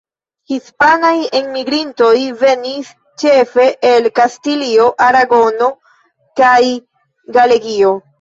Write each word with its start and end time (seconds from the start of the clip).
Hispanaj 0.51 1.17
enmigrintoj 1.39 2.13
venis 2.39 2.89
ĉefe 3.23 3.65
el 3.89 4.07
Kastilio, 4.21 4.87
Aragono 5.09 5.69
kaj 6.43 6.63
Galegio. 7.37 7.93